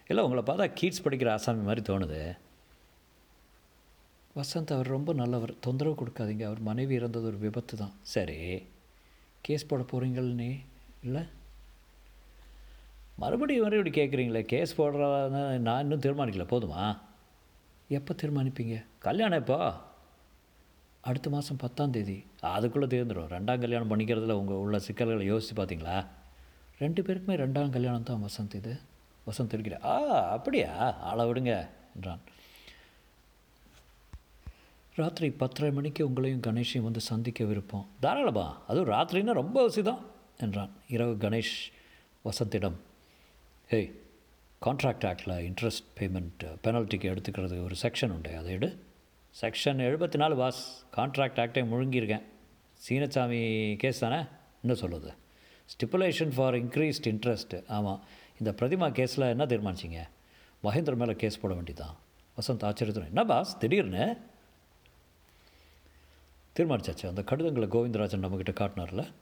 [0.09, 2.37] இல்லை உங்களை பார்த்தா கீட்ஸ் படிக்கிற ஆசாமி மாதிரி தோணுது.
[4.37, 5.59] வசந்த் அவர் ரொம்ப நல்லவர்.
[5.61, 6.43] தொந்தரவு கொடுக்காதீங்க.
[6.43, 8.67] அவர் மனைவி இறந்தது ஒரு விபத்து தான் சரி.
[9.41, 10.59] கேஸ் போட போகிறீங்கள்னே
[11.03, 11.23] இல்லை?
[13.19, 16.99] மறுபடியும் மறுபடியும் கேட்குறீங்களே கேஸ் போடுறதா நான் இன்னும் தீர்மானிக்கல போதுமா?
[17.89, 18.85] எப்போ தீர்மானிப்பீங்க?
[18.99, 19.73] கல்யாணம் எப்போ?
[21.01, 22.25] அடுத்த மாதம் பத்தாம் தேதி.
[22.41, 26.07] அதுக்குள்ளே தேர்ந்துடும் ரெண்டாம் கல்யாணம் பண்ணிக்கிறதுல உங்கள் உள்ள சிக்கல்களை யோசித்து பார்த்தீங்களா
[26.79, 28.79] ரெண்டு பேருக்குமே ரெண்டாம் கல்யாணம் தான் வசந்த் இது.
[29.27, 29.81] வசந்த் இருக்கிற.
[29.85, 30.95] ஆ அப்படியா?
[30.95, 32.21] ஆளை விடுங்க என்றான்.
[34.95, 38.61] ராத்திரி பத்தரை மணிக்கு உங்களையும் கணேஷையும் வந்து சந்திக்க விருப்பம் தாராளமா.
[38.69, 40.07] அதுவும் ராத்திரின்னா ரொம்ப அவசியம்
[40.39, 40.71] என்றான்.
[40.89, 41.61] இரவு கணேஷ்
[42.25, 42.75] வசந்திடம்.
[43.71, 43.93] ஹேய்
[44.67, 48.37] கான்ட்ராக்ட் ஆக்டில் இன்ட்ரெஸ்ட் பேமெண்ட் பெனல்ட்டிக்கு எடுத்துக்கிறது ஒரு செக்ஷன் உண்டு.
[48.37, 48.85] அதை எடு.
[49.41, 52.23] செக்ஷன் எழுபத்தி நாலு பாஸ் கான்ட்ராக்ட் ஆக்டே முழுங்கியிருக்கேன்.
[52.89, 54.25] சீனசாமி கேஸ் தானே?
[54.63, 55.15] என்ன சொல்லுது
[55.73, 58.05] ஸ்டிப்புலேஷன் ஃபார் இன்க்ரீஸ்ட் இன்ட்ரெஸ்ட் ஆமாம்
[58.39, 60.09] இந்த பிரதிமா கேஸில் என்ன தீர்மானிச்சிங்க?
[60.63, 61.97] மகேந்திர மேலே கேஸ் போட வேண்டியதான்
[62.37, 64.17] வசந்த் ஆச்சரியத்துடன் என்ன பாஸ் திடீர்னு?
[66.59, 67.07] தீர்மானிச்சாச்சு.
[67.07, 69.13] அந்த கடிதங்களை கோவிந்தராஜன் நம்மக்கிட்ட காட்டினார்ல.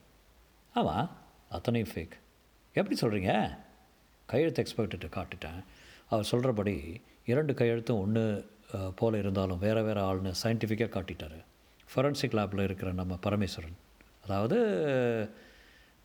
[0.73, 1.17] ஆமாம்
[1.49, 2.11] அத்தனையும் ஃபேக்
[2.73, 3.57] எப்படி சொல்கிறீங்க
[4.31, 5.59] கையெழுத்து எக்ஸ்பர்ட்டு காட்டிட்டேன்.
[6.11, 6.75] அவர் சொல்கிறபடி
[7.31, 8.23] இரண்டு கையெழுத்தும் ஒன்று
[8.99, 11.37] போல் இருந்தாலும் வேறு வேறு ஆள்னு சயின்டிஃபிக்காக காட்டிட்டார்.
[11.91, 13.77] ஃபொரன்சிக் லேபில் இருக்கிற நம்ம பரமேஸ்வரன்.
[14.25, 14.57] அதாவது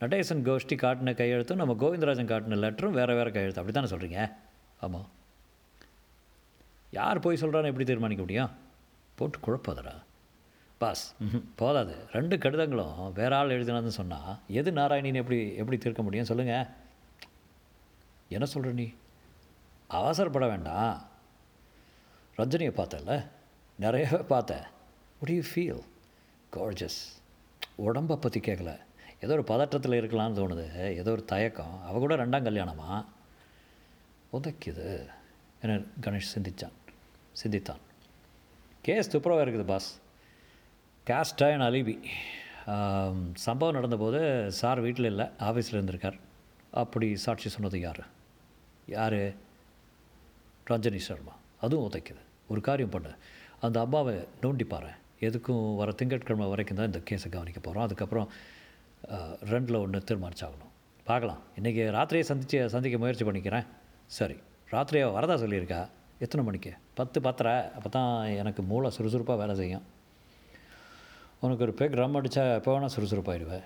[0.03, 3.61] நடேசன் கோஷ்டி காட்டின கையெழுத்தும் நம்ம கோவிந்தராஜன் காட்டின லெட்டரும் வேறு வேறு கையெழுத்து.
[3.63, 4.21] அப்படி தானே சொல்கிறீங்க
[4.87, 5.09] ஆமாம்
[6.99, 8.51] யார் போய் சொல்கிறான்னு எப்படி தீர்மானிக்க முடியும்?
[9.19, 9.95] போட்டு குழப்பாதடா.
[10.81, 11.95] பாஸ் ம் போதாது.
[12.17, 16.29] ரெண்டு கடிதங்களும் வேற ஆள் எழுதினான்னு சொன்னால் எது நாராயணின்னு எப்படி எப்படி தீர்க்க முடியும்?
[16.31, 16.67] சொல்லுங்கள்
[18.33, 18.92] என்ன சொல்கிற நீ?
[19.90, 21.07] அவசரப்பட வேண்டாம்.
[22.37, 23.29] ரஞ்சனியை பார்த்தல
[23.79, 24.62] நிறையவே பார்த்தேன்.
[25.25, 25.83] Would you feel
[26.53, 26.88] feel?
[27.75, 28.79] உடம்பை பற்றி கேட்கல
[29.21, 30.97] ஏதோ ஒரு பதற்றத்தில் இருக்கலாம்னு தோணுது.
[30.97, 31.83] ஏதோ ஒரு தயக்கம்.
[31.85, 33.05] அவ கூட ரெண்டாம் கல்யாணமா?
[34.33, 35.09] உதைக்குது.
[35.62, 36.77] என கணேஷ் சிந்திச்சான்.
[37.33, 37.81] சிந்தித்தான்.
[38.83, 40.01] கேஸ் துப்புரவாக இருக்குது பாஸ்.
[41.07, 42.05] கேஸ்டா என் அலிபி.
[43.35, 46.18] சம்பவம் நடந்தபோது சார் வீட்டில் இல்லை ஆஃபீஸில் இருந்திருக்கார்.
[46.71, 48.21] அப்படி சாட்சி சொன்னது யார்?
[48.87, 49.21] யார்?
[50.71, 51.35] ரஞ்சனி சர்மா.
[51.61, 52.23] அதுவும் உதைக்குது.
[52.49, 53.12] ஒரு காரியம் பண்ணு.
[53.61, 54.90] அந்த அம்மாவை நோண்டிப்பாரு
[55.21, 58.29] எதுக்கும் வர திங்கட்கிழமை வரைக்கும் தான் இந்த கேஸை கவனிக்க போகிறோம் அதுக்கப்புறம்
[59.53, 60.73] ரெண்டில் ஒன்று தீர்மானிச்சாகணும்.
[61.05, 61.40] பார்க்கலாம்.
[61.61, 63.66] இன்றைக்கி ராத்திரியே சந்திச்சு சந்திக்க முயற்சி பண்ணிக்கிறேன்.
[64.07, 64.37] சரி.
[64.71, 65.81] ராத்திரியை வரதா சொல்லியிருக்கா?
[66.18, 66.73] எத்தனை மணிக்கு?
[66.95, 67.55] பத்து பத்தரை.
[67.77, 69.85] அப்போ தான் எனக்கு மூளை சுறுசுறுப்பாக வேலை செய்யும்.
[71.40, 73.64] உனக்கு ஒரு பெக் ரம் அடித்தா எப்போ வேணால் சுறுசுறுப்பாயிடுவேன்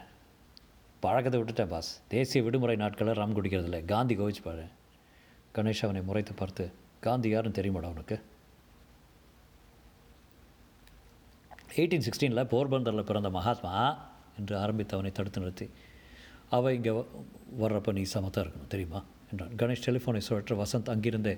[1.00, 3.84] பழக்கத்தை விட்டுட்டேன் பாஸ் தேசிய விடுமுறை நாட்களில் ரம் குடிக்கிறதில்ல.
[3.84, 4.64] காந்தி கோவிச்சு பாரு.
[5.56, 6.64] கணேஷ் அவனை முறைத்து பார்த்து
[7.06, 8.16] காந்தி யாருன்னு தெரியுமாடா உனக்கு?
[11.80, 13.74] எயிட்டீன் சிக்ஸ்டீனில் போர்பந்தரில் பிறந்த மகாத்மா
[14.40, 15.66] என்று ஆரம்பித்து அவனை தடுத்து நிறுத்தி
[16.56, 16.92] அவள் இங்கே
[17.62, 19.00] வர்றப்ப நீ சமத்தாக இருக்கணும் தெரியுமா?
[19.30, 19.52] என்றான்.
[19.60, 21.34] கணேஷ் டெலிஃபோனை சுழற்ற வசந்த் அங்கிருந்தே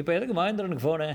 [0.00, 1.08] இப்போ எதுக்கு மகேந்திரனுக்கு ஃபோனு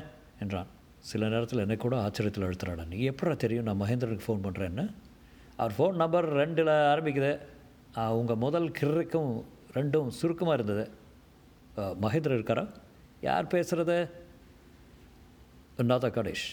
[0.44, 0.70] என்றான்.
[1.10, 4.86] சில நேரத்தில் என்னை கூட ஆச்சரியத்தில் அழுத்துறாடா நீ எப்படா தெரியும் நான் மகேந்திரனுக்கு ஃபோன் பண்ணுறேன்னு
[5.62, 7.34] அவர் ஃபோன் நம்பர் ரெண்டில் ஆரம்பிக்குது.
[8.20, 9.34] உங்கள் முதல் கிறுக்கும்
[9.78, 10.86] ரெண்டும் சுருக்கமாக இருந்தது.
[11.78, 12.68] மகேந்திரன் இருக்காரா?
[13.22, 14.12] யார் பேசுகிறது
[15.78, 16.46] நாதா கணேஷ்.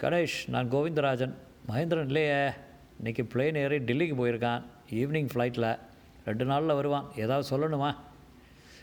[0.00, 1.34] கணேஷ் நான் கோவிந்தராஜன்.
[1.68, 2.48] மகேந்திரன் இல்லையே.
[3.02, 4.62] இன்றைக்கி பிளேன் ஏறி டெல்லிக்கு போயிருக்கான்.
[4.90, 5.78] ஈவினிங் ஃப்ளைட்டில்
[6.24, 7.06] ரெண்டு நாளில் வருவான்.
[7.16, 7.96] ஏதாவது சொல்லணுமா?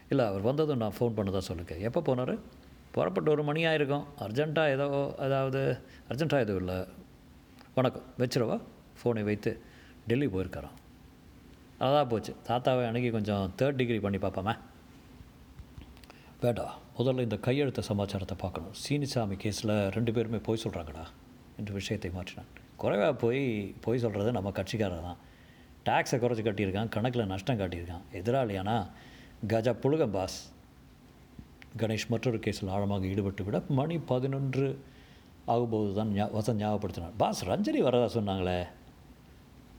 [0.09, 1.75] இல்லை அவர் வந்ததும் நான் ஃபோன் பண்ணதாக சொல்லுங்க.
[1.75, 2.39] எப்போ போனார்?
[2.91, 4.05] புறப்பட்டு ஒரு மணி ஆயிருக்கும்.
[4.19, 5.77] அர்ஜென்ட்டாக ஏதோ அதாவது
[6.09, 6.85] அர்ஜென்ட்டாக எதுவும் இல்லை.
[7.75, 8.03] வணக்கம்.
[8.17, 8.61] வச்சிருவா
[9.03, 9.61] ஃபோனை வைத்து
[10.07, 10.77] டெல்லி போயிருக்காராம்.
[11.79, 12.35] அதான் போச்சு.
[12.47, 14.57] தாத்தாவை அன்றைக்கி கொஞ்சம் தேர்ட் டிகிரி பண்ணி பார்ப்போமே?
[16.41, 16.65] வேடா
[16.97, 18.73] முதல்ல இந்த கையெழுத்த சமாச்சாரத்தை பார்க்கணும்.
[18.83, 21.03] சீனிசாமி கேஸில் ரெண்டு பேருமே போய் சொல்கிறாங்கடா
[21.57, 22.49] என்று விஷயத்தை மாற்றினான்.
[22.77, 23.41] குறைவாக போய்
[23.81, 25.19] போய் சொல்கிறது நம்ம கட்சிக்காரர் தான்.
[25.87, 28.05] டேக்ஸை குறைச்சி கட்டியிருக்கான் கணக்கில் நஷ்டம் காட்டியிருக்கான்.
[28.13, 28.77] எதிராளியானா
[29.47, 30.51] கஜா புழுக பாஸ்.
[31.77, 34.83] கணேஷ் மற்றொரு கேஸில் ஆழமாக ஈடுபட்டு விட மணி பதினொன்று
[35.47, 37.13] ஆகும்போது தான் ஞா வசந்த் ஞாபகப்படுத்தினார்.
[37.17, 38.67] பாஸ் ரஞ்சனி வரதா சொன்னாங்களே?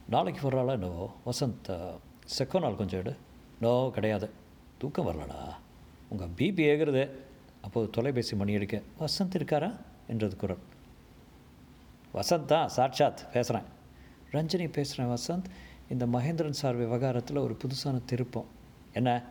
[0.09, 1.13] நாளைக்கு வர்றாளா என்னவோ?
[1.25, 1.73] வசந்த்
[2.37, 3.15] செக்கோ நாள் கொஞ்சம் எடு.
[3.61, 4.29] நோ கிடையாது.
[4.77, 5.41] தூக்கம் வரலடா.
[6.11, 7.09] உங்கள் பிபி ஏகிறது
[7.61, 9.75] அப்போது தொலைபேசி மணி அடிக்க வசந்த் இருக்காரா?
[10.07, 10.57] என்றது குரல்.
[12.13, 13.67] வசந்த் தான் சாட்சாத் பேசுகிறேன்
[14.31, 15.43] ரஞ்சனி பேசுகிறேன் வசந்த்.
[15.89, 18.45] இந்த மகேந்திரன் சார் விவகாரத்தில் ஒரு புதுசான திருப்பம்.
[18.93, 19.23] என்ன?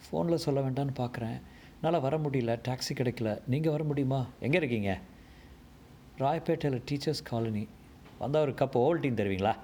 [0.00, 1.40] ஃபோனில் சொல்ல வேண்டாம்னு பார்க்குறேன்
[1.80, 3.40] என்னால் வர முடியல டாக்ஸி கிடைக்கல.
[3.46, 4.26] நீங்கள் வர முடியுமா?
[4.40, 4.98] எங்கே இருக்கீங்க?
[6.18, 7.68] ராயப்பேட்டையில் டீச்சர்ஸ் காலனி.
[8.18, 9.56] வந்தால் ஒரு கப் ஓல்டீன் தருவீங்களா?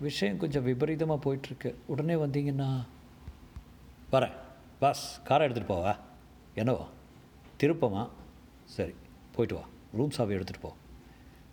[0.00, 1.74] விஷயம் கொஞ்சம் விபரீதமாக போயிட்டுருக்கு.
[1.86, 2.86] உடனே வந்தீங்கன்னா
[4.12, 4.32] வரேன்.
[4.82, 5.92] பாஸ் காரை எடுத்துகிட்டு போவா?
[6.56, 6.84] என்னவா?
[7.60, 8.08] திருப்பமா?
[8.64, 8.94] சரி
[9.34, 9.68] போயிட்டு வா.
[9.92, 10.70] ரூம் சாவி எடுத்துகிட்டு போ.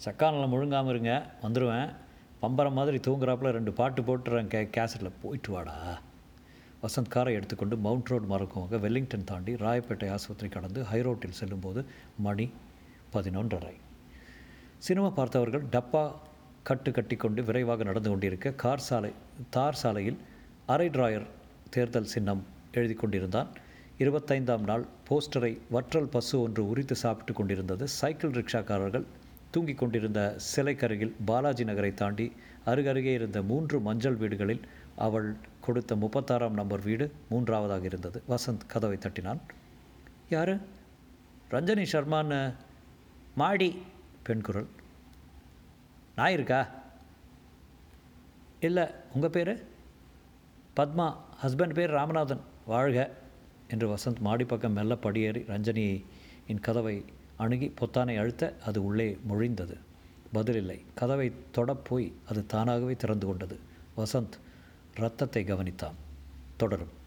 [0.06, 1.94] சக்கானெல்லாம் முழுங்காமல் இருங்க வந்துடுவேன்
[2.42, 6.00] பம்பரம் மாதிரி தூங்குறாப்புல ரெண்டு பாட்டு போட்டுறேன் கே கேசட்டில் போயிட்டு வாடா.
[6.84, 11.86] வசந்த் காரை எடுத்துக்கொண்டு மவுண்ட் ரோடு மறக்குவாங்க வெல்லிங்டன் தாண்டி ராயப்பேட்டை ஆஸ்பத்திரி கடந்து ஹை ரோட்டில் செல்லும்போது
[12.18, 12.52] மணி
[13.14, 13.76] பதினொன்றரை.
[14.78, 16.14] சினிமா பார்த்தவர்கள் டப்பா
[16.64, 19.12] கட்டு கட்டிக்கொண்டு விரைவாக நடந்து கொண்டிருக்க கார் சாலை
[19.50, 20.18] தார் சாலையில்
[20.66, 21.28] அரை டிராயர்
[21.70, 22.58] தேர்தல் சின்னம்.
[22.74, 23.48] எழுதி கொண்டிருந்தான்
[24.00, 27.88] இருபத்தைந்தாம் நாள் போஸ்டரை வற்றல் பசு ஒன்று உரித்து சாப்பிட்டு கொண்டிருந்தது.
[27.88, 29.04] சைக்கிள் ரிக்ஷாக்காரர்கள்
[29.52, 32.32] தூங்கிக் கொண்டிருந்த சிலைக்கருகில் பாலாஜி நகரை தாண்டி
[32.66, 34.62] அருகருகே இருந்த மூன்று மஞ்சள் வீடுகளில்
[34.96, 38.24] அவள் கொடுத்த முப்பத்தாறாம் நம்பர் வீடு மூன்றாவதாக இருந்தது.
[38.30, 39.40] வசந்த் கதவை தட்டினான்.
[40.30, 40.56] யாரு?
[41.52, 42.54] ரஞ்சனி சர்மான்னு
[43.36, 43.82] மாடி
[44.24, 44.68] பெண் குரல்.
[46.16, 46.68] நான் இருக்கா?
[48.60, 48.88] இல்லை.
[49.14, 49.66] உங்கள் பேர்?
[50.76, 51.16] பத்மா.
[51.44, 52.49] ஹஸ்பண்ட் பேர் ராமநாதன்.
[52.70, 53.12] வாழ்க
[53.70, 56.06] என்று வசந்த் மாடிப்பக்கம் மெல்ல படியேறி ரஞ்சனியை
[56.48, 57.06] என் கதவை
[57.36, 59.78] அணுகி பொத்தானை அழுத்த அது உள்ளே மொழிந்தது.
[60.34, 60.82] பதிலில்லை.
[60.96, 63.60] கதவை தொடப்போய் அது தானாகவே திறந்து கொண்டது.
[63.98, 64.38] வசந்த்
[64.94, 65.98] ரத்தத்தை கவனித்தான்.
[66.58, 66.99] தொடரும்.